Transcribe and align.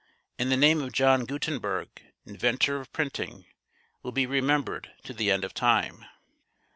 And 0.39 0.51
the 0.51 0.57
name 0.57 0.81
of 0.81 0.93
John 0.93 1.25
Gutenberg, 1.25 1.89
inventor 2.25 2.81
of 2.81 2.91
printing, 2.91 3.45
will 4.01 4.11
be 4.11 4.25
remembered 4.25 4.91
to 5.03 5.13
the 5.13 5.29
end 5.29 5.43
of 5.43 5.53
time." 5.53 6.05